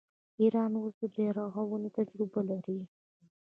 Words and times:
ایران 0.41 0.71
اوس 0.77 0.95
د 0.99 1.03
بیارغونې 1.13 1.89
تجربه 1.97 2.41
لري. 2.49 2.79